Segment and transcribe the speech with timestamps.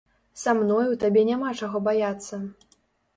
[0.43, 2.41] Са мною табе няма чаго баяцца.